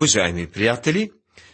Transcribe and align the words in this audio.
Уважаеми 0.00 0.46
приятели, 0.46 1.10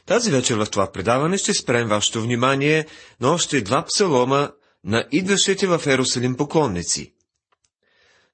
тази 0.07 0.31
вечер 0.31 0.57
в 0.57 0.67
това 0.67 0.93
предаване 0.93 1.39
ще 1.39 1.55
спрем 1.55 1.89
вашето 1.89 2.23
внимание 2.23 2.87
на 3.21 3.33
още 3.33 3.61
два 3.61 3.85
псалома 3.85 4.51
на 4.85 5.05
идващите 5.13 5.67
в 5.67 5.83
Ерусалим 5.87 6.37
поклонници. 6.37 7.13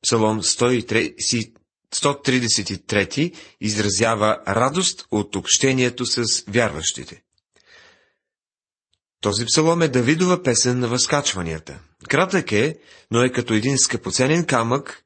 Псалом 0.02 0.42
133 0.42 3.34
изразява 3.60 4.38
радост 4.48 5.06
от 5.10 5.36
общението 5.36 6.06
с 6.06 6.44
вярващите. 6.48 7.22
Този 9.20 9.44
псалом 9.44 9.82
е 9.82 9.88
Давидова 9.88 10.42
песен 10.42 10.78
на 10.78 10.88
възкачванията. 10.88 11.78
Кратък 12.08 12.52
е, 12.52 12.78
но 13.10 13.22
е 13.22 13.32
като 13.32 13.54
един 13.54 13.78
скъпоценен 13.78 14.44
камък, 14.44 15.04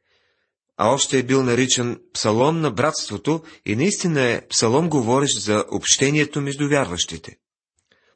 а 0.85 0.89
още 0.89 1.19
е 1.19 1.23
бил 1.23 1.43
наричан 1.43 2.01
псалом 2.13 2.61
на 2.61 2.71
братството 2.71 3.43
и 3.67 3.77
наистина 3.77 4.21
е 4.21 4.49
псалом 4.49 4.89
говорещ 4.89 5.41
за 5.41 5.65
общението 5.71 6.41
между 6.41 6.69
вярващите. 6.69 7.37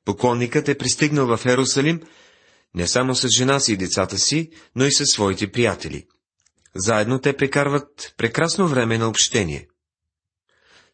Поклонникът 0.04 0.68
е 0.68 0.78
пристигнал 0.78 1.37
в 1.37 1.46
Ерусалим 1.46 2.00
не 2.74 2.87
само 2.87 3.14
с 3.14 3.28
жена 3.37 3.60
си 3.60 3.73
и 3.73 3.76
децата 3.76 4.18
си, 4.18 4.50
но 4.76 4.84
и 4.84 4.92
със 4.92 5.09
своите 5.09 5.52
приятели. 5.52 6.06
Заедно 6.74 7.18
те 7.18 7.37
прекарват 7.37 8.14
прекрасно 8.16 8.68
време 8.68 8.98
на 8.98 9.09
общение. 9.09 9.68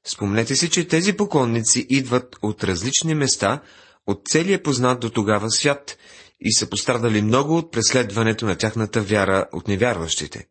Спомнете 0.04 0.56
си, 0.56 0.70
че 0.70 0.88
тези 0.88 1.12
поклонници 1.12 1.86
идват 1.88 2.36
от 2.42 2.64
различни 2.64 3.14
места, 3.14 3.62
от 4.06 4.22
целия 4.28 4.62
познат 4.62 5.00
до 5.00 5.10
тогава 5.10 5.50
свят 5.50 5.96
и 6.40 6.52
са 6.52 6.70
пострадали 6.70 7.22
много 7.22 7.56
от 7.56 7.72
преследването 7.72 8.46
на 8.46 8.56
тяхната 8.56 9.00
вяра 9.00 9.46
от 9.52 9.68
невярващите. 9.68 10.48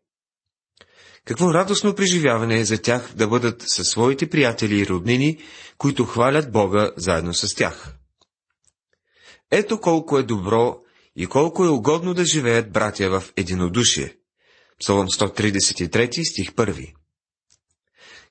Какво 1.26 1.54
радостно 1.54 1.94
преживяване 1.94 2.60
е 2.60 2.64
за 2.64 2.82
тях 2.82 3.12
да 3.14 3.28
бъдат 3.28 3.62
със 3.66 3.88
своите 3.88 4.30
приятели 4.30 4.80
и 4.80 4.86
роднини, 4.86 5.38
които 5.78 6.04
хвалят 6.04 6.52
Бога 6.52 6.90
заедно 6.96 7.34
с 7.34 7.54
тях. 7.54 7.94
Ето 9.50 9.80
колко 9.80 10.18
е 10.18 10.22
добро 10.22 10.76
и 11.16 11.26
колко 11.26 11.64
е 11.64 11.68
угодно 11.68 12.14
да 12.14 12.24
живеят 12.24 12.72
братя 12.72 13.10
в 13.10 13.32
единодушие. 13.36 14.16
Псалом 14.80 15.08
133, 15.08 16.30
стих 16.30 16.52
1. 16.52 16.92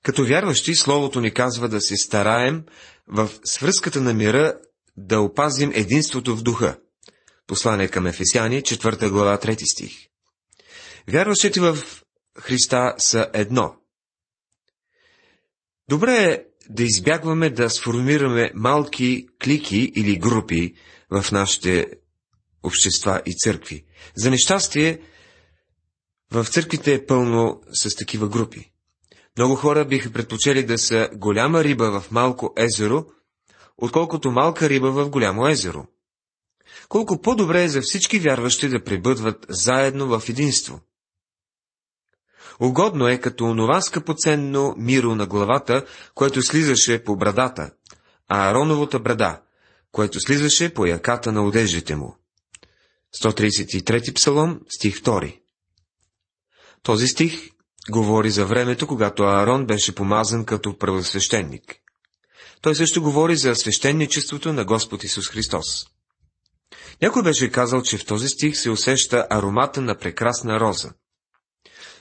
Като 0.04 0.26
вярващи, 0.26 0.76
Словото 0.76 1.22
ни 1.22 1.34
казва 1.34 1.70
да 1.70 1.82
се 1.82 1.98
стараем 1.98 2.64
в 3.08 3.30
свръзката 3.44 4.02
на 4.02 4.14
мира 4.14 4.54
да 4.98 5.20
опазим 5.20 5.72
единството 5.74 6.36
в 6.36 6.44
духа. 6.44 6.78
Послание 7.48 7.88
към 7.88 8.08
Ефесяни, 8.08 8.62
4 8.62 9.10
глава, 9.10 9.38
3 9.38 9.72
стих. 9.72 9.92
Вярващите 11.08 11.60
в 11.60 11.78
Христа 12.40 12.96
са 12.98 13.30
едно. 13.34 13.76
Добре 15.90 16.12
е 16.12 16.44
да 16.70 16.84
избягваме 16.84 17.50
да 17.50 17.70
сформираме 17.70 18.52
малки 18.56 19.28
клики 19.44 19.92
или 19.96 20.20
групи 20.20 20.74
в 21.10 21.32
нашите 21.32 21.88
общества 22.64 23.22
и 23.26 23.36
църкви. 23.38 23.86
За 24.16 24.30
нещастие, 24.30 25.02
в 26.32 26.46
църквите 26.46 26.94
е 26.94 27.06
пълно 27.06 27.62
с 27.74 27.96
такива 27.96 28.30
групи. 28.30 28.72
Много 29.38 29.56
хора 29.56 29.86
биха 29.86 30.12
предпочели 30.12 30.66
да 30.66 30.78
са 30.78 31.10
голяма 31.16 31.64
риба 31.64 32.02
в 32.02 32.12
малко 32.12 32.54
езеро, 32.58 33.06
отколкото 33.78 34.32
малка 34.32 34.70
риба 34.70 34.92
в 34.92 35.10
голямо 35.10 35.48
езеро. 35.48 35.88
Колко 36.90 37.22
по-добре 37.22 37.64
е 37.64 37.70
за 37.70 37.82
всички 37.82 38.20
вярващи 38.20 38.70
да 38.70 38.84
пребъдват 38.84 39.46
заедно 39.50 40.08
в 40.20 40.30
единство– 40.30 40.80
Угодно 42.62 43.08
е 43.08 43.18
като 43.18 43.46
онова 43.46 43.82
скъпоценно 43.82 44.76
миро 44.78 45.16
на 45.16 45.28
главата, 45.28 45.86
което 46.16 46.42
слизаше 46.42 47.04
по 47.04 47.16
брадата, 47.16 47.72
а 48.28 48.50
Ароновата 48.50 49.00
брада, 49.00 49.42
което 49.92 50.20
слизаше 50.20 50.74
по 50.74 50.86
яката 50.86 51.32
на 51.32 51.46
одеждите 51.46 51.96
му. 51.96 52.16
133 53.24 54.14
псалом, 54.14 54.60
стих 54.70 55.02
2 55.02 55.40
Този 56.84 57.08
стих 57.08 57.50
говори 57.90 58.32
за 58.32 58.46
времето, 58.46 58.88
когато 58.88 59.24
Аарон 59.24 59.66
беше 59.66 59.96
помазан 59.96 60.46
като 60.46 60.78
правосвещеник. 60.78 61.76
Той 62.62 62.76
също 62.76 63.02
говори 63.02 63.36
за 63.36 63.56
свещеничеството 63.56 64.54
на 64.54 64.66
Господ 64.66 65.04
Исус 65.04 65.30
Христос. 65.30 65.88
Някой 67.02 67.24
беше 67.24 67.52
казал, 67.52 67.82
че 67.82 67.98
в 67.98 68.06
този 68.06 68.28
стих 68.28 68.58
се 68.58 68.70
усеща 68.70 69.28
аромата 69.30 69.82
на 69.82 69.98
прекрасна 69.98 70.60
роза. 70.60 70.94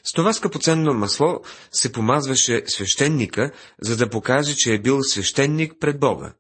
С 0.05 0.13
това 0.13 0.33
скъпоценно 0.33 0.95
масло 0.95 1.41
се 1.73 1.93
помазваше 1.93 2.63
свещеника, 2.67 3.53
за 3.81 3.97
да 3.97 4.11
покаже, 4.11 4.55
че 4.57 4.75
е 4.75 4.81
бил 4.81 5.03
свещеник 5.03 5.73
пред 5.81 6.01
Бога. 6.01 6.35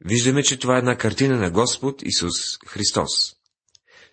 Виждаме, 0.00 0.42
че 0.42 0.58
това 0.58 0.74
е 0.74 0.78
една 0.78 0.96
картина 0.96 1.36
на 1.36 1.50
Господ 1.50 2.02
Исус 2.02 2.58
Христос. 2.66 3.10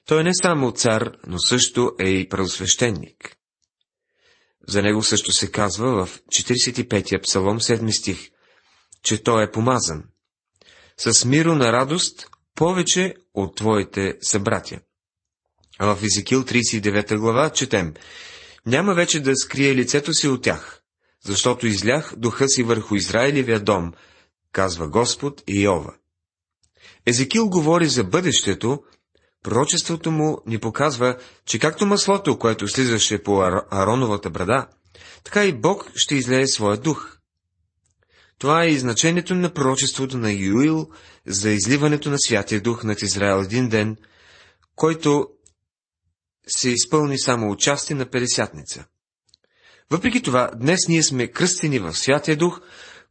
Той 0.06 0.22
е 0.22 0.24
не 0.24 0.31
само 0.34 0.72
цар, 0.72 1.12
но 1.28 1.40
също 1.40 1.92
е 2.00 2.09
и 2.09 2.30
правосвещеник. 2.30 3.38
За 4.68 4.81
него 4.81 5.04
също 5.04 5.31
се 5.31 5.52
казва 5.52 6.06
в 6.06 6.22
45-я 6.22 7.22
псалом 7.22 7.60
7 7.60 8.00
стих, 8.00 8.30
че 9.04 9.24
той 9.24 9.44
е 9.44 9.52
помазан. 9.52 10.04
С 10.98 11.25
миро 11.25 11.56
на 11.56 11.72
радост 11.72 12.28
повече 12.56 13.16
от 13.34 13.56
твоите 13.56 14.18
събратя. 14.22 14.80
А 15.80 15.96
в 15.96 16.04
Езекил 16.04 16.44
39 16.44 17.18
глава 17.18 17.50
четем 17.50 17.94
Няма 18.66 18.94
вече 18.94 19.20
да 19.20 19.36
скрие 19.36 19.76
лицето 19.76 20.14
си 20.14 20.28
от 20.28 20.44
тях, 20.44 20.82
защото 21.26 21.68
излях 21.68 22.14
духа 22.18 22.50
си 22.50 22.64
върху 22.64 22.96
Израилевия 22.96 23.60
дом, 23.60 23.94
казва 24.52 24.88
Господ 24.88 25.44
Йова. 25.50 25.94
Езекил 27.06 27.50
говори 27.50 27.88
за 27.88 28.04
бъдещето, 28.04 28.84
пророчеството 29.44 30.12
му 30.12 30.38
ни 30.46 30.60
показва, 30.60 31.18
че 31.46 31.60
както 31.60 31.86
маслото, 31.86 32.40
което 32.40 32.68
слизаше 32.68 33.24
по 33.24 33.42
Ароновата 33.72 34.30
брада, 34.30 34.68
така 35.24 35.46
и 35.46 35.54
Бог 35.54 35.92
ще 35.96 36.16
излее 36.16 36.48
своя 36.48 36.78
дух. 36.78 37.18
Това 38.40 38.64
е 38.64 38.68
и 38.68 38.80
значението 38.80 39.36
на 39.36 39.54
пророчеството 39.54 40.18
на 40.18 40.32
Юил 40.32 40.90
за 41.28 41.50
изливането 41.50 42.10
на 42.10 42.20
Святия 42.20 42.62
Дух 42.62 42.84
над 42.84 43.02
Израел 43.02 43.44
един 43.44 43.70
ден, 43.70 43.98
който 44.76 45.28
се 46.48 46.70
изпълни 46.70 47.20
само 47.20 47.52
участие 47.52 47.96
на 47.96 48.06
Педесятница. 48.06 48.86
Въпреки 49.92 50.22
това, 50.22 50.52
днес 50.56 50.80
ние 50.88 51.04
сме 51.04 51.28
кръстени 51.28 51.80
в 51.80 51.94
Святия 51.94 52.38
Дух, 52.38 52.62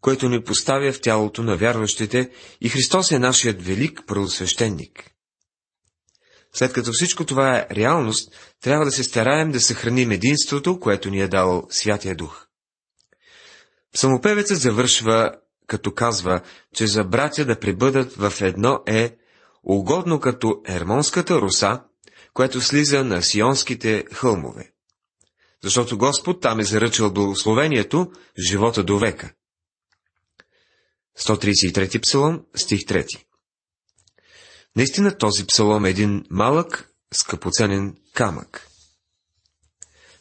който 0.00 0.28
ни 0.28 0.44
поставя 0.44 0.92
в 0.92 1.00
тялото 1.00 1.42
на 1.42 1.56
вярващите 1.56 2.30
и 2.60 2.68
Христос 2.68 3.10
е 3.10 3.18
нашият 3.18 3.62
велик 3.62 4.00
правосвещеник. 4.06 5.10
След 6.54 6.72
като 6.72 6.90
всичко 6.92 7.24
това 7.24 7.56
е 7.56 7.66
реалност, 7.70 8.54
трябва 8.60 8.84
да 8.84 8.90
се 8.90 9.04
стараем 9.04 9.52
да 9.52 9.60
съхраним 9.60 10.10
единството, 10.10 10.80
което 10.80 11.10
ни 11.10 11.20
е 11.20 11.28
дал 11.28 11.66
Святия 11.70 12.14
Дух. 12.14 12.46
Самопевецът 13.94 14.60
завършва, 14.60 15.32
като 15.66 15.94
казва, 15.94 16.40
че 16.74 16.86
за 16.86 17.04
братя 17.04 17.44
да 17.44 17.58
пребъдат 17.58 18.12
в 18.12 18.32
едно 18.40 18.80
е 18.86 19.16
угодно 19.62 20.20
като 20.20 20.62
Ермонската 20.68 21.40
руса, 21.40 21.80
което 22.34 22.60
слиза 22.60 23.04
на 23.04 23.22
Сионските 23.22 24.04
хълмове. 24.12 24.72
Защото 25.62 25.98
Господ 25.98 26.40
там 26.40 26.60
е 26.60 26.64
заръчал 26.64 27.12
благословението, 27.12 28.12
живота 28.48 28.84
до 28.84 28.98
века. 28.98 29.32
133 31.18 32.00
псалом, 32.00 32.44
стих 32.54 32.80
3 32.80 33.24
Наистина 34.76 35.18
този 35.18 35.46
псалом 35.46 35.84
е 35.84 35.90
един 35.90 36.24
малък, 36.30 36.92
скъпоценен 37.12 37.96
камък. 38.14 38.68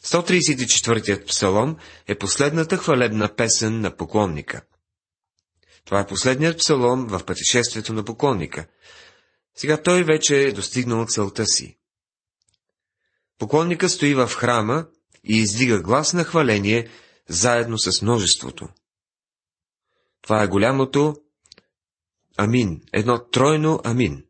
134-ят 0.04 1.26
псалом 1.26 1.76
е 2.06 2.18
последната 2.18 2.76
хвалебна 2.76 3.36
песен 3.36 3.80
на 3.80 3.96
поклонника. 3.96 4.62
Това 5.84 6.00
е 6.00 6.06
последният 6.06 6.58
псалом 6.58 7.06
в 7.06 7.24
пътешествието 7.24 7.92
на 7.92 8.04
поклонника. 8.04 8.66
Сега 9.56 9.82
той 9.82 10.04
вече 10.04 10.42
е 10.42 10.52
достигнал 10.52 11.06
целта 11.06 11.46
си. 11.46 11.78
Поклонника 13.42 13.88
стои 13.88 14.14
в 14.14 14.28
храма 14.28 14.86
и 15.24 15.36
издига 15.36 15.82
глас 15.82 16.12
на 16.12 16.24
хваление 16.24 16.88
заедно 17.28 17.78
с 17.78 18.02
множеството. 18.02 18.68
Това 20.22 20.42
е 20.42 20.48
голямото 20.48 21.14
Амин, 22.36 22.80
едно 22.92 23.24
тройно 23.32 23.80
Амин. 23.84 24.24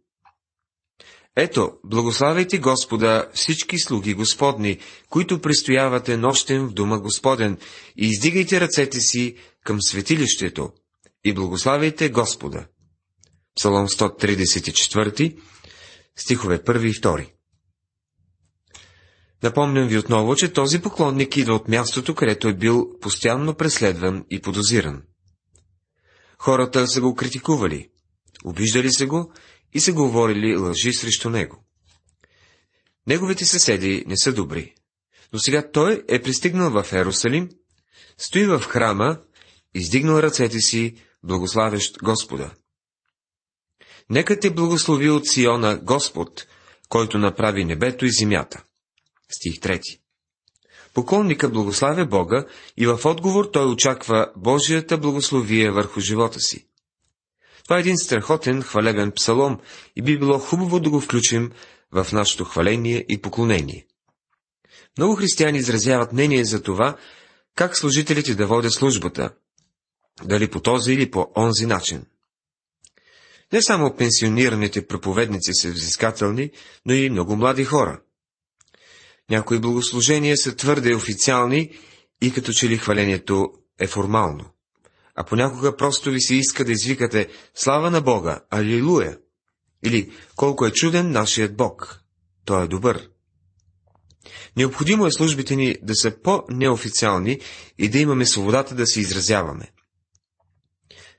Ето, 1.36 1.72
благославяйте 1.84 2.58
Господа 2.58 3.30
всички 3.34 3.78
слуги 3.78 4.14
Господни, 4.14 4.78
които 5.08 5.40
престоявате 5.40 6.16
нощем 6.16 6.66
в 6.66 6.72
дома 6.72 6.98
Господен, 6.98 7.58
и 7.96 8.06
издигайте 8.06 8.60
ръцете 8.60 9.00
си 9.00 9.36
към 9.64 9.82
светилището, 9.82 10.72
и 11.24 11.34
благославяйте 11.34 12.08
Господа. 12.08 12.66
Псалом 13.56 13.88
134, 13.88 15.38
стихове 16.16 16.58
1 16.58 16.88
и 16.88 16.92
2. 16.92 17.32
Напомням 19.42 19.88
ви 19.88 19.98
отново, 19.98 20.36
че 20.36 20.52
този 20.52 20.82
поклонник 20.82 21.36
идва 21.36 21.54
от 21.54 21.68
мястото, 21.68 22.14
където 22.14 22.48
е 22.48 22.54
бил 22.54 22.98
постоянно 23.00 23.54
преследван 23.54 24.24
и 24.30 24.40
подозиран. 24.40 25.02
Хората 26.38 26.86
са 26.86 27.00
го 27.00 27.14
критикували, 27.14 27.88
обиждали 28.44 28.92
се 28.92 29.06
го 29.06 29.32
и 29.72 29.80
са 29.80 29.92
говорили 29.92 30.56
лъжи 30.56 30.92
срещу 30.92 31.30
него. 31.30 31.64
Неговите 33.06 33.44
съседи 33.44 34.04
не 34.06 34.16
са 34.16 34.32
добри, 34.32 34.74
но 35.32 35.38
сега 35.38 35.70
той 35.70 36.04
е 36.08 36.22
пристигнал 36.22 36.70
в 36.70 36.92
Ерусалим, 36.92 37.48
стои 38.18 38.46
в 38.46 38.60
храма, 38.60 39.18
издигнал 39.74 40.18
ръцете 40.18 40.60
си, 40.60 40.94
благославящ 41.22 41.98
Господа. 41.98 42.50
Нека 44.10 44.40
те 44.40 44.50
благослови 44.50 45.10
от 45.10 45.28
Сиона 45.28 45.76
Господ, 45.82 46.46
който 46.88 47.18
направи 47.18 47.64
небето 47.64 48.04
и 48.04 48.12
земята. 48.12 48.64
Стих 49.32 49.60
3. 49.60 49.98
Поклонника 50.94 51.48
благославя 51.48 52.06
Бога 52.06 52.46
и 52.76 52.86
в 52.86 53.00
отговор 53.04 53.44
той 53.52 53.66
очаква 53.66 54.32
Божията 54.36 54.98
благословие 54.98 55.70
върху 55.70 56.00
живота 56.00 56.40
си. 56.40 56.66
Това 57.64 57.76
е 57.76 57.80
един 57.80 57.98
страхотен 57.98 58.62
хвалебен 58.62 59.12
псалом 59.12 59.58
и 59.96 60.02
би 60.02 60.18
било 60.18 60.38
хубаво 60.38 60.80
да 60.80 60.90
го 60.90 61.00
включим 61.00 61.52
в 61.92 62.06
нашето 62.12 62.44
хваление 62.44 63.04
и 63.08 63.20
поклонение. 63.20 63.86
Много 64.98 65.16
християни 65.16 65.58
изразяват 65.58 66.12
мнение 66.12 66.44
за 66.44 66.62
това, 66.62 66.96
как 67.54 67.76
служителите 67.76 68.34
да 68.34 68.46
водят 68.46 68.72
службата, 68.72 69.30
дали 70.24 70.50
по 70.50 70.60
този 70.60 70.92
или 70.92 71.10
по 71.10 71.26
онзи 71.36 71.66
начин. 71.66 72.04
Не 73.52 73.62
само 73.62 73.96
пенсионираните 73.96 74.86
проповедници 74.86 75.50
са 75.54 75.70
взискателни, 75.70 76.50
но 76.86 76.94
и 76.94 77.10
много 77.10 77.36
млади 77.36 77.64
хора. 77.64 78.00
Някои 79.32 79.58
благослужения 79.58 80.36
са 80.36 80.56
твърде 80.56 80.94
официални 80.94 81.70
и 82.22 82.32
като 82.32 82.52
че 82.52 82.68
ли 82.68 82.78
хвалението 82.78 83.52
е 83.80 83.86
формално. 83.86 84.44
А 85.14 85.24
понякога 85.24 85.76
просто 85.76 86.10
ви 86.10 86.20
се 86.20 86.34
иска 86.34 86.64
да 86.64 86.72
извикате 86.72 87.28
Слава 87.54 87.90
на 87.90 88.00
Бога, 88.00 88.40
Алилуя! 88.50 89.18
Или 89.84 90.12
Колко 90.36 90.66
е 90.66 90.70
чуден 90.70 91.10
нашият 91.10 91.56
Бог! 91.56 92.00
Той 92.44 92.64
е 92.64 92.68
добър! 92.68 93.08
Необходимо 94.56 95.06
е 95.06 95.12
службите 95.12 95.56
ни 95.56 95.76
да 95.82 95.94
са 95.94 96.22
по-неофициални 96.22 97.40
и 97.78 97.88
да 97.88 97.98
имаме 97.98 98.26
свободата 98.26 98.74
да 98.74 98.86
се 98.86 99.00
изразяваме. 99.00 99.72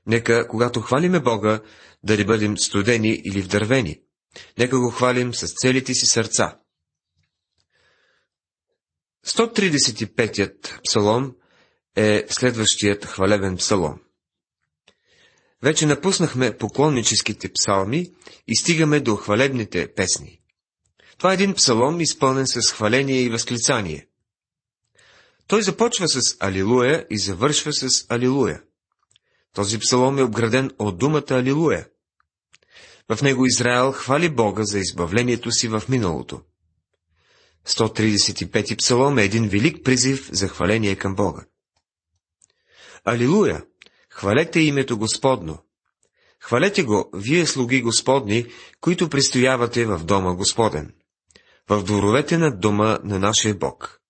Нека, 0.06 0.48
когато 0.48 0.80
хвалиме 0.80 1.20
Бога, 1.20 1.60
да 2.02 2.16
не 2.16 2.24
бъдем 2.24 2.58
студени 2.58 3.20
или 3.24 3.42
вдървени. 3.42 4.00
Нека 4.58 4.78
го 4.78 4.90
хвалим 4.90 5.34
с 5.34 5.54
целите 5.54 5.94
си 5.94 6.06
сърца. 6.06 6.58
135-ят 9.26 10.80
псалом 10.84 11.34
е 11.96 12.26
следващият 12.28 13.04
хвалебен 13.04 13.56
псалом. 13.56 14.00
Вече 15.62 15.86
напуснахме 15.86 16.56
поклонническите 16.56 17.52
псалми 17.52 18.10
и 18.48 18.56
стигаме 18.56 19.00
до 19.00 19.16
хвалебните 19.16 19.94
песни. 19.94 20.40
Това 21.18 21.30
е 21.30 21.34
един 21.34 21.54
псалом, 21.54 22.00
изпълнен 22.00 22.46
с 22.46 22.72
хваление 22.72 23.20
и 23.20 23.28
възклицание. 23.28 24.06
Той 25.46 25.62
започва 25.62 26.08
с 26.08 26.36
Алилуя 26.40 27.06
и 27.10 27.18
завършва 27.18 27.72
с 27.72 28.06
Алилуя. 28.08 28.62
Този 29.54 29.78
псалом 29.78 30.18
е 30.18 30.22
обграден 30.22 30.70
от 30.78 30.98
думата 30.98 31.24
Алилуя. 31.30 31.86
В 33.08 33.22
него 33.22 33.46
Израел 33.46 33.92
хвали 33.92 34.28
Бога 34.28 34.62
за 34.64 34.78
избавлението 34.78 35.50
си 35.50 35.68
в 35.68 35.82
миналото. 35.88 36.40
135 37.66 38.76
псалом 38.76 39.18
е 39.18 39.24
един 39.24 39.48
велик 39.48 39.84
призив 39.84 40.28
за 40.32 40.48
хваление 40.48 40.96
към 40.96 41.14
Бога. 41.14 41.44
Алилуя! 43.04 43.64
Хвалете 44.10 44.60
името 44.60 44.98
Господно! 44.98 45.58
Хвалете 46.40 46.82
го, 46.82 47.10
вие 47.14 47.46
слуги 47.46 47.82
Господни, 47.82 48.46
които 48.80 49.08
пристоявате 49.08 49.86
в 49.86 50.04
дома 50.04 50.34
Господен, 50.34 50.94
в 51.68 51.82
дворовете 51.82 52.38
на 52.38 52.58
дома 52.58 52.98
на 53.04 53.18
нашия 53.18 53.54
Бог. 53.54 54.00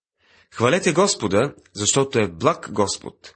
Хвалете 0.52 0.92
Господа, 0.92 1.54
защото 1.74 2.18
е 2.18 2.28
благ 2.28 2.68
Господ. 2.72 3.34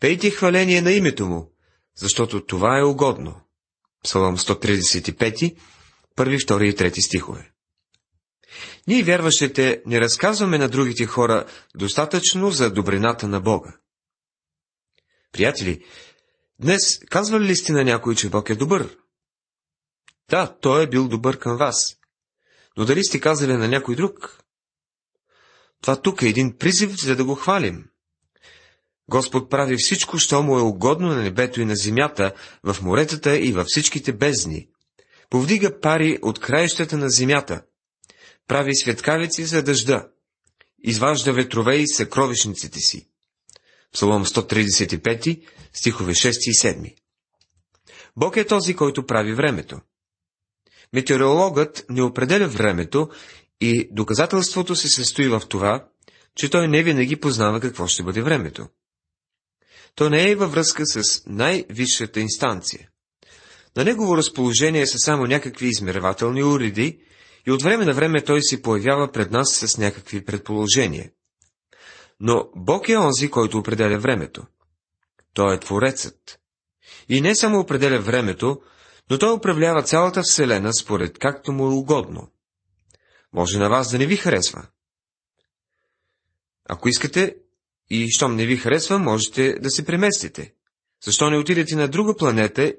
Пейте 0.00 0.30
хваление 0.30 0.82
на 0.82 0.92
името 0.92 1.26
му, 1.26 1.52
защото 1.96 2.46
това 2.46 2.78
е 2.78 2.84
угодно. 2.84 3.40
Псалом 4.04 4.36
135, 4.36 5.56
първи, 6.16 6.38
втори 6.38 6.68
и 6.68 6.74
трети 6.74 7.02
стихове. 7.02 7.52
Ние, 8.86 9.02
вярващите, 9.02 9.82
не 9.86 10.00
разказваме 10.00 10.58
на 10.58 10.68
другите 10.68 11.06
хора 11.06 11.46
достатъчно 11.74 12.50
за 12.50 12.70
добрината 12.70 13.28
на 13.28 13.40
Бога. 13.40 13.76
Приятели, 15.32 15.84
днес 16.60 16.98
казва 16.98 17.40
ли 17.40 17.56
сте 17.56 17.72
на 17.72 17.84
някой, 17.84 18.14
че 18.14 18.30
Бог 18.30 18.50
е 18.50 18.54
добър? 18.54 18.96
Да, 20.30 20.56
Той 20.60 20.82
е 20.82 20.88
бил 20.88 21.08
добър 21.08 21.38
към 21.38 21.56
вас. 21.56 21.96
Но 22.76 22.84
дали 22.84 23.04
сте 23.04 23.20
казали 23.20 23.52
на 23.52 23.68
някой 23.68 23.96
друг? 23.96 24.42
Това 25.82 26.00
тук 26.00 26.22
е 26.22 26.28
един 26.28 26.56
призив, 26.58 26.90
за 26.90 27.16
да 27.16 27.24
го 27.24 27.34
хвалим. 27.34 27.84
Господ 29.10 29.50
прави 29.50 29.76
всичко, 29.78 30.18
що 30.18 30.42
му 30.42 30.58
е 30.58 30.62
угодно 30.62 31.08
на 31.08 31.22
небето 31.22 31.60
и 31.60 31.64
на 31.64 31.76
земята, 31.76 32.34
в 32.62 32.76
моретата 32.82 33.38
и 33.38 33.52
във 33.52 33.66
всичките 33.66 34.12
бездни. 34.12 34.68
Повдига 35.30 35.80
пари 35.80 36.18
от 36.22 36.38
краищата 36.38 36.96
на 36.96 37.10
земята. 37.10 37.62
Прави 38.48 38.76
светкавици 38.76 39.44
за 39.44 39.62
дъжда. 39.62 40.08
Изважда 40.78 41.32
ветрове 41.32 41.76
и 41.76 41.88
съкровищниците 41.88 42.78
си. 42.78 43.08
Псалом 43.92 44.24
135, 44.24 45.42
стихове 45.72 46.12
6 46.12 46.28
и 46.28 46.54
7. 46.54 46.94
Бог 48.16 48.36
е 48.36 48.46
този, 48.46 48.76
който 48.76 49.06
прави 49.06 49.34
времето. 49.34 49.80
Метеорологът 50.92 51.84
не 51.88 52.02
определя 52.02 52.48
времето 52.48 53.08
и 53.60 53.88
доказателството 53.92 54.76
се 54.76 54.88
състои 54.88 55.28
в 55.28 55.42
това, 55.48 55.88
че 56.34 56.50
той 56.50 56.68
не 56.68 56.82
винаги 56.82 57.16
познава 57.16 57.60
какво 57.60 57.86
ще 57.86 58.02
бъде 58.02 58.22
времето. 58.22 58.68
То 59.94 60.10
не 60.10 60.30
е 60.30 60.36
във 60.36 60.52
връзка 60.52 60.86
с 60.86 61.22
най-висшата 61.26 62.20
инстанция. 62.20 62.88
На 63.76 63.84
негово 63.84 64.16
разположение 64.16 64.86
са 64.86 64.98
само 64.98 65.24
някакви 65.26 65.66
измервателни 65.66 66.44
уреди 66.44 67.00
и 67.46 67.52
от 67.52 67.62
време 67.62 67.84
на 67.84 67.92
време 67.92 68.24
той 68.24 68.42
се 68.42 68.62
появява 68.62 69.12
пред 69.12 69.30
нас 69.30 69.56
с 69.56 69.78
някакви 69.78 70.24
предположения. 70.24 71.10
Но 72.20 72.50
Бог 72.56 72.88
е 72.88 72.96
онзи, 72.96 73.30
който 73.30 73.58
определя 73.58 73.98
времето. 73.98 74.46
Той 75.34 75.54
е 75.54 75.60
Творецът. 75.60 76.40
И 77.08 77.20
не 77.20 77.34
само 77.34 77.60
определя 77.60 78.00
времето, 78.00 78.60
но 79.10 79.18
той 79.18 79.32
управлява 79.32 79.82
цялата 79.82 80.22
Вселена 80.22 80.74
според 80.74 81.18
както 81.18 81.52
му 81.52 81.66
е 81.66 81.74
угодно. 81.74 82.30
Може 83.32 83.58
на 83.58 83.68
вас 83.68 83.90
да 83.90 83.98
не 83.98 84.06
ви 84.06 84.16
харесва. 84.16 84.66
Ако 86.68 86.88
искате, 86.88 87.36
и 87.90 88.10
щом 88.10 88.36
не 88.36 88.46
ви 88.46 88.56
харесва, 88.56 88.98
можете 88.98 89.52
да 89.60 89.70
се 89.70 89.84
преместите. 89.84 90.54
Защо 91.04 91.30
не 91.30 91.38
отидете 91.38 91.76
на 91.76 91.88
друга 91.88 92.16
планета 92.16 92.74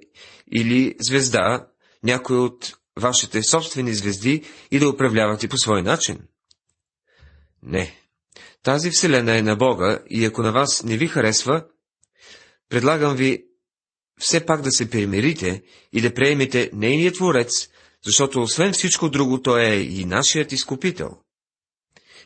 или 0.52 0.96
звезда, 1.00 1.68
някой 2.04 2.38
от 2.38 2.78
вашите 2.98 3.44
собствени 3.44 3.94
звезди 3.94 4.44
и 4.72 4.80
да 4.80 4.90
управлявате 4.90 5.48
по 5.48 5.58
свой 5.58 5.82
начин? 5.82 6.20
Не. 7.64 7.96
Тази 8.64 8.92
вселена 8.92 9.38
е 9.38 9.42
на 9.42 9.56
Бога 9.56 10.00
и 10.10 10.26
ако 10.26 10.42
на 10.42 10.52
вас 10.52 10.84
не 10.84 10.98
ви 10.98 11.08
харесва, 11.08 11.66
предлагам 12.70 13.16
ви 13.16 13.46
все 14.20 14.46
пак 14.46 14.62
да 14.62 14.72
се 14.72 14.90
примирите 14.90 15.64
и 15.94 16.02
да 16.02 16.14
приемете 16.14 16.70
нейният 16.74 17.16
творец, 17.16 17.70
защото 18.06 18.42
освен 18.42 18.74
всичко 18.74 19.10
друго 19.10 19.42
той 19.42 19.64
е 19.64 19.82
и 19.82 20.06
нашият 20.06 20.52
изкупител. 20.52 21.18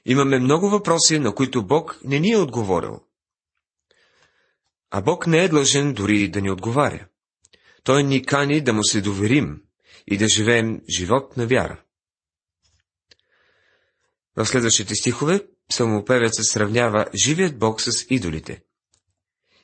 Имаме 0.06 0.40
много 0.40 0.70
въпроси, 0.70 1.20
на 1.20 1.36
които 1.36 1.66
Бог 1.66 2.00
не 2.04 2.20
ни 2.20 2.32
е 2.32 2.38
отговорил. 2.38 3.00
А 4.92 5.02
Бог 5.02 5.28
не 5.28 5.44
е 5.44 5.50
длъжен 5.50 5.94
дори 5.94 6.28
да 6.28 6.42
ни 6.42 6.52
отговаря. 6.52 7.08
Той 7.84 8.04
ни 8.04 8.26
кани 8.26 8.62
да 8.62 8.74
му 8.74 8.84
се 8.84 9.02
доверим 9.02 9.62
и 10.08 10.18
да 10.18 10.28
живеем 10.28 10.82
живот 10.90 11.38
на 11.38 11.48
вяра. 11.48 11.84
В 14.36 14.46
следващите 14.46 14.96
стихове 14.96 15.48
псалмопевецът 15.70 16.46
сравнява 16.46 17.06
живият 17.24 17.60
Бог 17.60 17.82
с 17.82 18.06
идолите. 18.10 18.64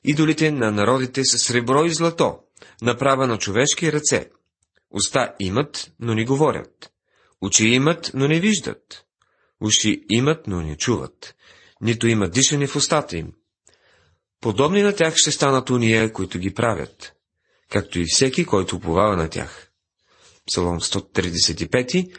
Идолите 0.04 0.52
на 0.52 0.72
народите 0.72 1.26
са 1.26 1.40
сребро 1.40 1.86
и 1.86 1.94
злато, 1.94 2.40
направа 2.82 3.28
на 3.28 3.38
човешки 3.38 3.92
ръце. 3.92 4.30
Уста 4.92 5.36
имат, 5.40 5.92
но 6.00 6.14
не 6.14 6.26
говорят. 6.26 6.92
Очи 7.42 7.68
имат, 7.68 8.12
но 8.14 8.28
не 8.28 8.40
виждат. 8.40 9.06
Уши 9.62 10.06
имат, 10.10 10.48
но 10.48 10.62
не 10.62 10.78
чуват. 10.78 11.36
Нито 11.82 12.08
има 12.08 12.30
дишане 12.30 12.68
в 12.68 12.76
устата 12.76 13.18
им. 13.18 13.34
Подобни 14.42 14.82
на 14.82 14.96
тях 14.96 15.16
ще 15.18 15.32
станат 15.32 15.70
уния, 15.70 16.14
които 16.14 16.40
ги 16.40 16.54
правят, 16.54 17.14
както 17.70 18.00
и 18.00 18.06
всеки, 18.08 18.46
който 18.46 18.76
уповава 18.76 19.18
на 19.18 19.30
тях. 19.30 19.67
Псалом 20.48 20.80
135, 20.80 22.18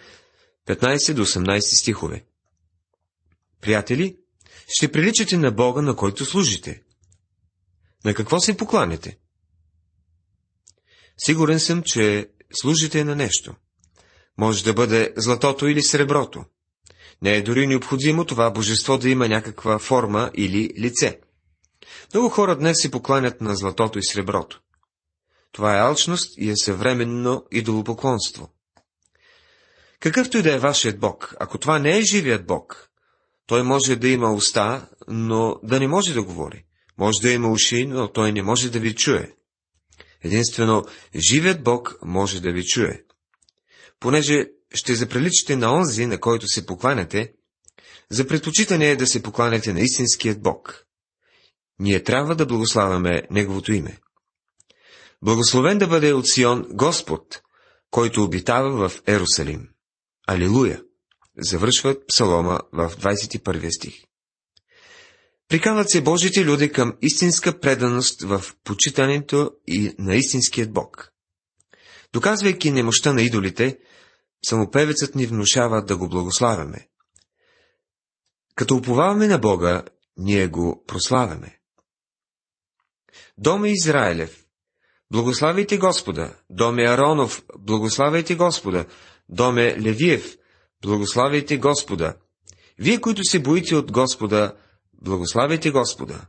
15 0.67 1.15
до 1.15 1.27
18 1.27 1.81
стихове. 1.81 2.25
Приятели, 3.61 4.17
ще 4.69 4.93
приличате 4.93 5.37
на 5.37 5.51
Бога, 5.51 5.83
на 5.83 5.97
който 5.97 6.25
служите. 6.25 6.83
На 8.05 8.15
какво 8.15 8.41
се 8.41 8.57
покланяте? 8.57 9.19
Сигурен 11.19 11.61
съм, 11.61 11.83
че 11.85 12.29
служите 12.61 13.05
на 13.05 13.17
нещо. 13.17 13.55
Може 14.39 14.65
да 14.65 14.75
бъде 14.75 15.13
златото 15.17 15.67
или 15.67 15.83
среброто. 15.83 16.45
Не 17.23 17.37
е 17.37 17.43
дори 17.43 17.67
необходимо 17.67 18.25
това 18.25 18.51
божество 18.51 18.99
да 18.99 19.11
има 19.11 19.29
някаква 19.29 19.79
форма 19.79 20.31
или 20.35 20.71
лице. 20.79 21.21
Много 22.15 22.29
хора 22.29 22.57
днес 22.57 22.77
си 22.81 22.91
покланят 22.91 23.41
на 23.41 23.57
златото 23.57 23.99
и 23.99 24.05
среброто. 24.05 24.61
Това 25.53 25.77
е 25.77 25.81
алчност 25.81 26.39
и 26.39 26.51
е 26.51 26.57
съвременно 26.57 27.45
идолопоклонство. 27.53 28.49
Какъвто 30.01 30.39
и 30.39 30.43
да 30.43 30.55
е 30.55 30.59
вашият 30.59 31.01
Бог, 31.01 31.35
ако 31.41 31.59
това 31.59 31.79
не 31.79 31.99
е 31.99 32.03
живият 32.03 32.47
Бог, 32.47 32.91
той 33.47 33.63
може 33.63 33.97
да 33.97 34.09
има 34.09 34.33
уста, 34.33 34.89
но 35.09 35.61
да 35.63 35.81
не 35.81 35.89
може 35.89 36.15
да 36.15 36.23
говори. 36.23 36.65
Може 36.99 37.21
да 37.21 37.31
има 37.31 37.51
уши, 37.51 37.87
но 37.87 38.13
той 38.13 38.33
не 38.33 38.43
може 38.43 38.71
да 38.71 38.81
ви 38.81 38.95
чуе. 38.95 39.33
Единствено, 40.25 40.85
живият 41.17 41.63
Бог 41.63 41.99
може 42.03 42.41
да 42.41 42.53
ви 42.53 42.65
чуе. 42.65 43.05
Понеже 44.01 44.47
ще 44.75 44.95
заприличите 44.95 45.57
на 45.57 45.75
онзи, 45.75 46.07
на 46.07 46.21
който 46.21 46.49
се 46.49 46.67
покланяте, 46.67 47.33
за 48.11 48.27
предпочитане 48.27 48.91
е 48.91 48.97
да 48.97 49.07
се 49.07 49.23
покланяте 49.23 49.73
на 49.73 49.81
истинският 49.81 50.43
Бог. 50.43 50.85
Ние 51.79 52.03
трябва 52.03 52.37
да 52.37 52.47
благославяме 52.47 53.23
Неговото 53.31 53.73
име. 53.73 53.99
Благословен 55.23 55.79
да 55.79 55.87
бъде 55.87 56.13
от 56.13 56.29
Сион 56.29 56.67
Господ, 56.71 57.43
който 57.91 58.25
обитава 58.25 58.89
в 58.89 59.03
Ерусалим. 59.07 59.69
Алилуя! 60.27 60.83
Завършват 61.39 62.07
псалома 62.09 62.59
в 62.73 62.93
21 62.97 63.77
стих. 63.77 63.95
Приканват 65.49 65.91
се 65.91 66.03
Божите 66.03 66.45
люди 66.45 66.73
към 66.73 66.97
истинска 67.03 67.61
преданост 67.61 68.23
в 68.23 68.43
почитането 68.65 69.51
и 69.67 69.95
на 69.99 70.17
истинският 70.17 70.73
Бог. 70.73 71.13
Доказвайки 72.13 72.71
немощта 72.71 73.13
на 73.13 73.23
идолите, 73.23 73.79
самопевецът 74.47 75.15
ни 75.15 75.27
внушава 75.27 75.85
да 75.85 75.97
го 75.97 76.09
благославяме. 76.09 76.89
Като 78.55 78.77
уповаваме 78.77 79.27
на 79.27 79.39
Бога, 79.39 79.83
ние 80.17 80.49
го 80.49 80.85
прославяме. 80.87 81.61
Доме 83.39 83.73
Израилев, 83.73 84.48
благославяйте 85.13 85.79
Господа, 85.79 86.37
доме 86.51 86.83
Аронов, 86.83 87.43
благославяйте 87.59 88.35
Господа, 88.35 88.87
доме 89.29 89.81
Левиев, 89.81 90.37
благославяйте 90.83 91.59
Господа. 91.59 92.17
Вие, 92.79 93.01
които 93.01 93.25
се 93.25 93.39
боите 93.39 93.77
от 93.77 93.93
Господа, 93.93 94.57
благославяйте 95.03 95.71
Господа. 95.71 96.27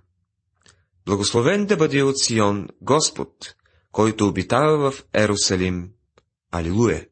Благословен 1.06 1.66
да 1.66 1.78
бъде 1.78 2.04
от 2.04 2.20
Сион 2.20 2.68
Господ, 2.82 3.56
който 3.92 4.28
обитава 4.28 4.92
в 4.92 5.04
Ерусалим. 5.14 5.92
Алилуя! 6.52 7.06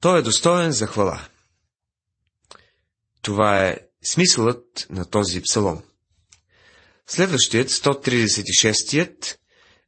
Той 0.00 0.18
е 0.18 0.22
достоен 0.22 0.72
за 0.72 0.86
хвала. 0.86 1.28
Това 3.22 3.66
е 3.66 3.78
смисълът 4.04 4.86
на 4.90 5.04
този 5.04 5.40
псалом. 5.40 5.82
Следващият, 7.06 7.68
136-тият, 7.68 9.32
е 9.32 9.38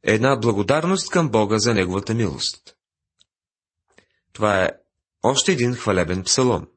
една 0.07 0.35
благодарност 0.35 1.09
към 1.09 1.29
Бога 1.29 1.59
за 1.59 1.73
Неговата 1.73 2.13
милост. 2.13 2.75
Това 4.33 4.63
е 4.63 4.69
още 5.23 5.51
един 5.51 5.75
хвалебен 5.75 6.23
псалом. 6.23 6.67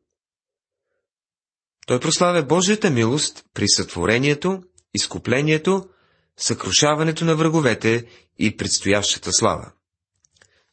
Той 1.86 2.00
прославя 2.00 2.42
Божията 2.42 2.90
милост 2.90 3.44
при 3.54 3.68
сътворението, 3.68 4.62
изкуплението, 4.94 5.88
съкрушаването 6.36 7.24
на 7.24 7.36
враговете 7.36 8.06
и 8.38 8.56
предстоящата 8.56 9.32
слава. 9.32 9.72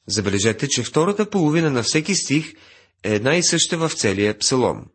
Забележете, 0.08 0.68
че 0.68 0.84
втората 0.84 1.30
половина 1.30 1.70
на 1.72 1.84
всеки 1.84 2.16
стих 2.16 2.54
е 3.04 3.16
една 3.16 3.36
и 3.36 3.44
съща 3.44 3.78
в 3.78 3.92
целия 3.96 4.38
псалом. 4.38 4.86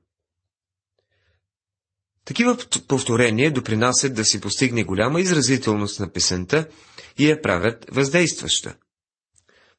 Такива 2.25 2.57
повторения 2.89 3.53
допринасят 3.53 4.15
да 4.15 4.25
си 4.25 4.41
постигне 4.41 4.85
голяма 4.85 5.21
изразителност 5.21 6.01
на 6.01 6.13
песента 6.13 6.69
и 7.19 7.29
я 7.31 7.43
правят 7.43 7.87
въздействаща. 7.91 8.75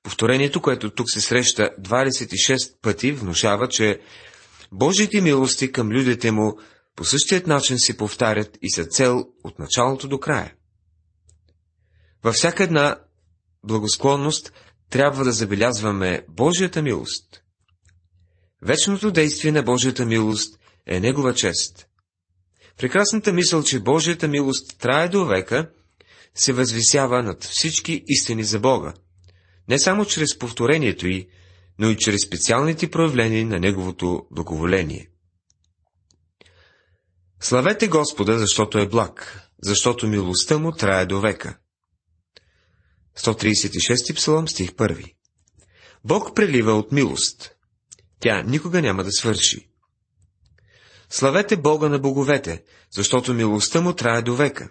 Повторението, 0.04 0.62
което 0.62 0.90
тук 0.90 1.10
се 1.10 1.22
среща 1.22 1.70
26 1.82 2.82
пъти, 2.82 3.12
внушава, 3.12 3.68
че 3.68 4.00
Божите 4.72 5.22
милости 5.22 5.72
към 5.72 5.90
людите 5.90 6.32
му 6.32 6.58
по 6.96 7.06
същият 7.06 7.48
начин 7.48 7.80
се 7.80 7.98
повтарят 7.98 8.58
и 8.62 8.72
са 8.72 8.86
цел 8.86 9.26
от 9.44 9.60
началото 9.60 10.08
до 10.08 10.20
края. 10.20 10.54
Във 12.24 12.36
всяка 12.36 12.64
една 12.64 13.00
благосклонност 13.64 14.54
трябва 14.90 15.24
да 15.24 15.32
забелязваме 15.32 16.26
Божията 16.30 16.82
милост. 16.82 17.44
Вечното 18.62 19.12
действие 19.12 19.52
на 19.52 19.64
Божията 19.64 20.06
милост 20.06 20.60
е 20.86 21.00
Негова 21.00 21.34
чест. 21.34 21.88
Прекрасната 22.78 23.34
мисъл, 23.34 23.64
че 23.64 23.80
Божията 23.80 24.28
милост 24.28 24.80
трае 24.80 25.10
до 25.10 25.26
века, 25.26 25.70
се 26.36 26.54
възвисява 26.54 27.24
над 27.24 27.44
всички 27.44 28.04
истини 28.08 28.44
за 28.44 28.60
Бога, 28.60 28.94
не 29.70 29.80
само 29.80 30.06
чрез 30.06 30.40
повторението 30.40 31.08
й, 31.08 31.28
но 31.80 31.90
и 31.90 31.98
чрез 31.98 32.22
специалните 32.22 32.92
проявления 32.92 33.46
на 33.46 33.60
Неговото 33.60 34.28
благоволение. 34.32 35.10
Славете 37.40 37.88
Господа, 37.88 38.40
защото 38.40 38.78
е 38.78 38.90
благ, 38.90 39.42
защото 39.62 40.08
милостта 40.08 40.58
му 40.58 40.72
трае 40.72 41.06
до 41.06 41.20
века. 41.20 41.58
136 43.18 44.16
псалом, 44.16 44.48
стих 44.48 44.72
1 44.72 45.14
Бог 46.06 46.36
прелива 46.36 46.74
от 46.74 46.92
милост. 46.92 47.56
Тя 48.20 48.44
никога 48.44 48.82
няма 48.82 49.04
да 49.04 49.12
свърши. 49.12 49.70
Славете 51.10 51.58
Бога 51.58 51.90
на 51.90 52.00
боговете, 52.00 52.64
защото 52.92 53.34
милостта 53.34 53.82
му 53.82 53.94
трае 53.94 54.22
до 54.22 54.36
века. 54.36 54.70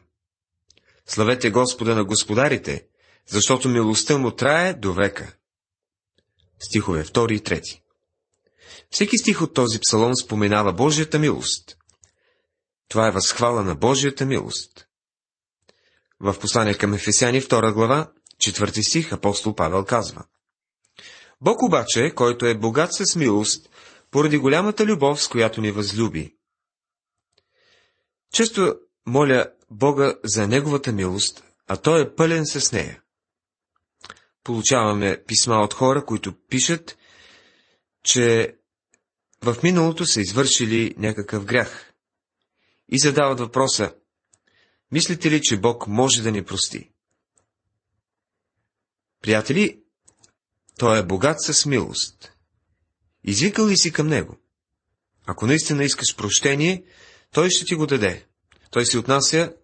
Славете 1.06 1.50
Господа 1.50 1.94
на 1.94 2.04
господарите, 2.04 2.86
защото 3.26 3.68
милостта 3.68 4.18
му 4.18 4.30
трае 4.30 4.74
до 4.74 4.92
века. 4.92 5.36
Стихове 6.60 7.04
2 7.04 7.32
и 7.32 7.40
3 7.40 7.80
Всеки 8.90 9.18
стих 9.18 9.42
от 9.42 9.54
този 9.54 9.80
псалом 9.80 10.16
споменава 10.16 10.72
Божията 10.72 11.18
милост. 11.18 11.76
Това 12.88 13.08
е 13.08 13.10
възхвала 13.10 13.62
на 13.62 13.74
Божията 13.74 14.26
милост. 14.26 14.86
В 16.20 16.38
послание 16.38 16.74
към 16.74 16.94
Ефесяни 16.94 17.42
2 17.42 17.72
глава, 17.72 18.12
4 18.38 18.88
стих, 18.88 19.12
апостол 19.12 19.54
Павел 19.54 19.84
казва. 19.84 20.24
Бог 21.40 21.62
обаче, 21.62 22.12
който 22.14 22.46
е 22.46 22.58
богат 22.58 22.90
с 22.92 23.16
милост, 23.16 23.68
поради 24.10 24.38
голямата 24.38 24.86
любов, 24.86 25.22
с 25.22 25.28
която 25.28 25.60
ни 25.60 25.70
възлюби. 25.70 26.36
Често 28.32 28.74
моля 29.06 29.52
Бога 29.72 30.14
за 30.24 30.48
Неговата 30.48 30.92
милост, 30.92 31.44
а 31.66 31.76
Той 31.76 32.02
е 32.02 32.14
пълен 32.14 32.46
с 32.46 32.72
нея. 32.72 33.02
Получаваме 34.44 35.24
писма 35.26 35.56
от 35.56 35.74
хора, 35.74 36.04
които 36.04 36.34
пишат, 36.48 36.98
че 38.02 38.56
в 39.42 39.56
миналото 39.62 40.06
са 40.06 40.20
извършили 40.20 40.94
някакъв 40.98 41.44
грях. 41.44 41.92
И 42.88 42.98
задават 42.98 43.38
въпроса, 43.38 43.94
мислите 44.92 45.30
ли, 45.30 45.40
че 45.42 45.60
Бог 45.60 45.86
може 45.86 46.22
да 46.22 46.32
ни 46.32 46.44
прости? 46.44 46.90
Приятели, 49.22 49.82
Той 50.78 50.98
е 50.98 51.06
богат 51.06 51.42
с 51.42 51.66
милост. 51.66 52.32
Извикал 53.24 53.68
ли 53.68 53.76
си 53.76 53.92
към 53.92 54.08
Него? 54.08 54.36
Ако 55.26 55.46
наистина 55.46 55.84
искаш 55.84 56.16
прощение, 56.16 56.84
Той 57.30 57.50
ще 57.50 57.64
ти 57.64 57.74
го 57.74 57.86
даде. 57.86 58.26
Той 58.70 58.86
се 58.86 58.98
отнася 58.98 59.54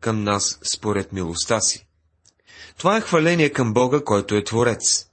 към 0.00 0.24
нас 0.24 0.58
според 0.74 1.12
милостта 1.12 1.60
си. 1.60 1.86
Това 2.78 2.96
е 2.96 3.00
хваление 3.00 3.50
към 3.50 3.72
Бога, 3.74 4.04
който 4.04 4.34
е 4.34 4.44
Творец. 4.44 5.06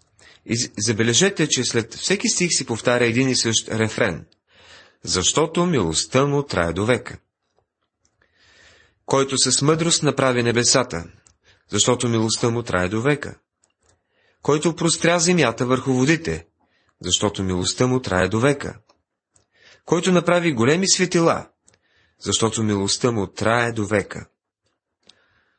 И 0.45 0.71
забележете, 0.77 1.47
че 1.49 1.63
след 1.63 1.93
всеки 1.93 2.29
стих 2.29 2.49
си 2.51 2.65
повтаря 2.65 3.05
един 3.05 3.29
и 3.29 3.35
същ 3.35 3.69
рефрен. 3.69 4.25
Защото 5.03 5.65
милостта 5.65 6.25
му 6.25 6.43
трае 6.43 6.73
до 6.73 6.85
века. 6.85 7.17
Който 9.05 9.37
с 9.37 9.61
мъдрост 9.61 10.03
направи 10.03 10.43
небесата, 10.43 11.05
защото 11.69 12.09
милостта 12.09 12.49
му 12.49 12.63
трае 12.63 12.89
до 12.89 13.01
века. 13.01 13.35
Който 14.41 14.75
простря 14.75 15.19
земята 15.19 15.65
върху 15.65 15.93
водите, 15.93 16.47
защото 17.01 17.43
милостта 17.43 17.87
му 17.87 17.99
трае 17.99 18.27
до 18.27 18.39
века. 18.39 18.79
Който 19.85 20.11
направи 20.11 20.53
големи 20.53 20.89
светила, 20.89 21.49
защото 22.19 22.63
милостта 22.63 23.11
му 23.11 23.27
трае 23.27 23.71
до 23.71 23.85
века. 23.85 24.25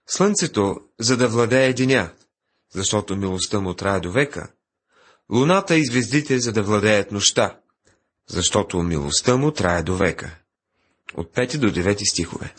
Слънцето, 0.07 0.77
за 1.01 1.17
да 1.17 1.29
владее 1.29 1.73
деня, 1.73 2.11
защото 2.75 3.17
милостта 3.17 3.61
му 3.61 3.75
трае 3.75 4.01
до 4.01 4.13
века. 4.13 4.49
Луната 5.31 5.77
и 5.77 5.87
звездите, 5.87 6.39
за 6.39 6.53
да 6.53 6.63
владеят 6.63 7.13
нощта, 7.13 7.61
защото 8.29 8.83
милостта 8.83 9.37
му 9.37 9.51
трае 9.51 9.83
до 9.83 9.97
века. 9.97 10.39
От 11.15 11.35
5 11.35 11.59
до 11.59 11.71
9 11.71 12.11
стихове. 12.11 12.55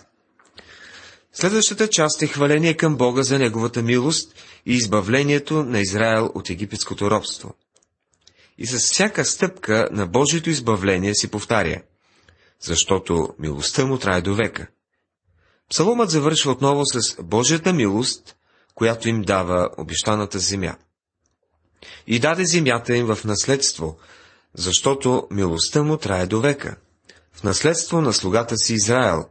Следващата 1.33 1.87
част 1.87 2.21
е 2.21 2.27
хваление 2.27 2.77
към 2.77 2.97
Бога 2.97 3.23
за 3.23 3.39
Неговата 3.39 3.81
милост 3.81 4.35
и 4.65 4.73
избавлението 4.73 5.63
на 5.63 5.79
Израел 5.79 6.31
от 6.35 6.49
египетското 6.49 7.11
робство. 7.11 7.53
И 8.57 8.67
с 8.67 8.77
всяка 8.77 9.25
стъпка 9.25 9.89
на 9.91 10.07
Божието 10.07 10.49
избавление 10.49 11.15
си 11.15 11.31
повтаря, 11.31 11.81
защото 12.59 13.29
милостта 13.39 13.85
му 13.85 13.97
трае 13.97 14.21
до 14.21 14.35
века. 14.35 14.67
Псаломът 15.69 16.09
завършва 16.09 16.51
отново 16.51 16.81
с 16.85 17.23
Божията 17.23 17.73
милост, 17.73 18.35
която 18.75 19.09
им 19.09 19.21
дава 19.21 19.69
обещаната 19.77 20.39
земя. 20.39 20.75
И 22.07 22.19
даде 22.19 22.45
земята 22.45 22.95
им 22.95 23.05
в 23.05 23.23
наследство, 23.25 23.97
защото 24.53 25.27
милостта 25.31 25.83
му 25.83 25.97
трае 25.97 26.25
до 26.25 26.41
века. 26.41 26.77
В 27.33 27.43
наследство 27.43 28.01
на 28.01 28.13
слугата 28.13 28.57
си 28.57 28.73
Израел, 28.73 29.25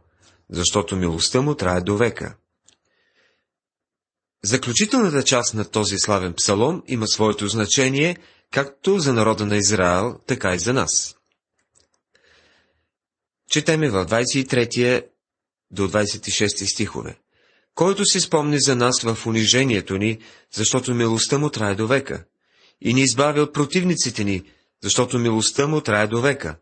защото 0.49 0.95
милостта 0.95 1.41
му 1.41 1.55
трае 1.55 1.81
до 1.81 1.97
века. 1.97 2.35
Заключителната 4.43 5.23
част 5.23 5.53
на 5.53 5.65
този 5.65 5.95
славен 5.97 6.33
псалом 6.33 6.83
има 6.87 7.07
своето 7.07 7.47
значение 7.47 8.17
както 8.51 8.99
за 8.99 9.13
народа 9.13 9.45
на 9.45 9.57
Израел, 9.57 10.19
така 10.27 10.53
и 10.55 10.59
за 10.59 10.73
нас. 10.73 11.15
Четеме 13.49 13.89
в 13.89 14.05
23 14.05 15.05
до 15.75 15.87
26 15.87 16.65
стихове. 16.65 17.17
Който 17.75 18.05
си 18.05 18.19
спомни 18.19 18.59
за 18.59 18.75
нас 18.75 19.01
в 19.01 19.17
унижението 19.25 19.97
ни, 19.97 20.19
защото 20.53 20.93
милостта 20.93 21.37
му 21.37 21.49
трае 21.49 21.75
до 21.75 21.87
века, 21.87 22.23
и 22.81 22.93
ни 22.93 23.01
избави 23.01 23.39
от 23.39 23.53
противниците 23.53 24.23
ни, 24.23 24.43
защото 24.83 25.19
милостта 25.19 25.67
му 25.67 25.81
трае 25.81 26.07
до 26.07 26.21
века. 26.21 26.55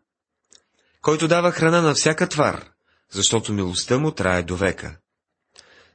Който 1.02 1.28
дава 1.28 1.52
храна 1.52 1.82
на 1.82 1.94
всяка 1.94 2.28
твар, 2.28 2.64
защото 3.12 3.52
милостта 3.52 3.98
му 3.98 4.10
трае 4.10 4.42
до 4.42 4.56
века. 4.56 4.96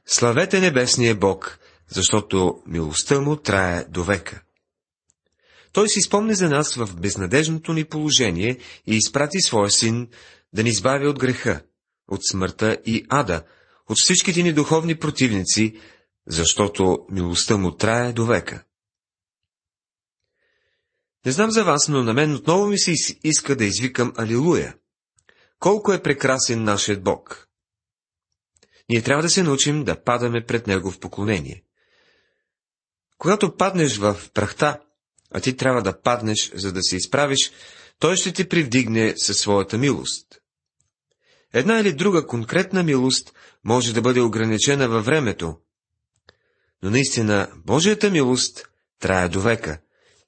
Славете 0.06 0.60
небесния 0.60 1.14
Бог, 1.14 1.58
защото 1.88 2.62
милостта 2.66 3.20
му 3.20 3.36
трае 3.36 3.84
до 3.88 4.04
века. 4.04 4.42
Той 5.72 5.88
си 5.88 6.00
спомни 6.00 6.34
за 6.34 6.48
нас 6.48 6.74
в 6.74 6.96
безнадежното 6.96 7.72
ни 7.72 7.84
положение 7.84 8.58
и 8.86 8.96
изпрати 8.96 9.40
своя 9.40 9.70
син 9.70 10.08
да 10.52 10.62
ни 10.62 10.68
избави 10.68 11.06
от 11.06 11.18
греха, 11.18 11.62
от 12.10 12.26
смъртта 12.26 12.78
и 12.86 13.06
ада, 13.08 13.42
от 13.88 13.98
всичките 13.98 14.42
ни 14.42 14.52
духовни 14.52 14.98
противници, 14.98 15.80
защото 16.26 17.06
милостта 17.10 17.56
му 17.56 17.76
трае 17.76 18.12
до 18.12 18.26
века. 18.26 18.64
Не 21.26 21.32
знам 21.32 21.50
за 21.50 21.64
вас, 21.64 21.88
но 21.88 22.02
на 22.02 22.12
мен 22.12 22.34
отново 22.34 22.66
ми 22.66 22.78
се 22.78 22.94
иска 23.24 23.56
да 23.56 23.64
извикам 23.64 24.12
Алилуя. 24.16 24.74
Колко 25.58 25.92
е 25.92 26.02
прекрасен 26.02 26.64
нашият 26.64 27.02
Бог! 27.02 27.48
Ние 28.88 29.02
трябва 29.02 29.22
да 29.22 29.30
се 29.30 29.42
научим 29.42 29.84
да 29.84 30.02
падаме 30.02 30.46
пред 30.46 30.66
Него 30.66 30.90
в 30.90 31.00
поклонение. 31.00 31.64
Когато 33.18 33.56
паднеш 33.56 33.96
в 33.96 34.20
прахта, 34.34 34.80
а 35.30 35.40
ти 35.40 35.56
трябва 35.56 35.82
да 35.82 36.00
паднеш, 36.00 36.52
за 36.54 36.72
да 36.72 36.82
се 36.82 36.96
изправиш, 36.96 37.52
Той 37.98 38.16
ще 38.16 38.32
ти 38.32 38.48
привдигне 38.48 39.14
със 39.16 39.38
своята 39.38 39.78
милост. 39.78 40.39
Една 41.54 41.80
или 41.80 41.92
друга 41.92 42.26
конкретна 42.26 42.82
милост 42.82 43.32
може 43.64 43.94
да 43.94 44.02
бъде 44.02 44.20
ограничена 44.20 44.88
във 44.88 45.04
времето, 45.04 45.56
но 46.82 46.90
наистина 46.90 47.48
Божията 47.56 48.10
милост 48.10 48.68
трае 49.00 49.28
до 49.28 49.40
века. 49.40 49.80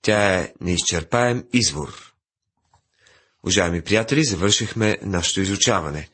Тя 0.03 0.35
е 0.39 0.53
неизчерпаем 0.61 1.45
извор. 1.53 2.13
Уважаеми 3.45 3.83
приятели, 3.83 4.25
завършихме 4.25 4.99
нашето 5.03 5.41
изучаване. 5.41 6.09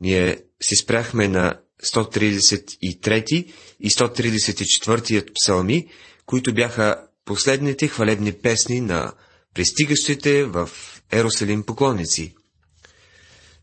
Ние 0.00 0.42
си 0.62 0.76
спряхме 0.76 1.28
на 1.28 1.60
133 1.84 3.52
и 3.80 3.90
134 3.90 5.32
псалми, 5.34 5.88
които 6.26 6.54
бяха 6.54 7.06
последните 7.24 7.88
хвалебни 7.88 8.32
песни 8.32 8.80
на 8.80 9.12
пристигащите 9.54 10.44
в 10.44 10.70
Ерусалим 11.12 11.62
поклонници. 11.62 12.35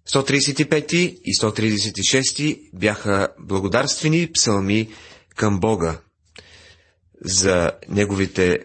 135 0.10 0.94
и 1.24 1.34
136 1.42 2.70
бяха 2.74 3.28
благодарствени 3.39 4.32
псалми 4.32 4.89
към 5.36 5.60
Бога 5.60 6.02
за 7.26 7.72
Неговите 7.89 8.60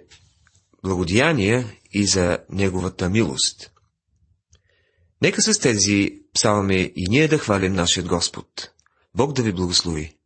благодеяния 0.83 1.72
и 1.92 2.07
за 2.07 2.38
Неговата 2.51 3.09
милост. 3.09 3.70
Нека 5.22 5.42
с 5.42 5.59
тези 5.59 6.11
псалми 6.35 6.92
и 6.96 7.07
ние 7.11 7.29
да 7.29 7.38
хвалим 7.38 7.72
нашия 7.72 8.05
Господ. 8.05 8.70
Бог 9.14 9.33
да 9.33 9.42
ви 9.42 9.53
благослови. 9.53 10.17